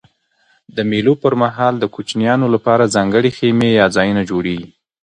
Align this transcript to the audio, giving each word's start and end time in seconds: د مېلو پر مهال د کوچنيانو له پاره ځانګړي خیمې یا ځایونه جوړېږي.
د 0.75 0.77
مېلو 0.89 1.13
پر 1.23 1.33
مهال 1.43 1.73
د 1.79 1.85
کوچنيانو 1.95 2.45
له 2.53 2.59
پاره 2.65 2.85
ځانګړي 2.95 3.29
خیمې 3.37 3.69
یا 3.79 3.85
ځایونه 3.95 4.21
جوړېږي. 4.29 4.69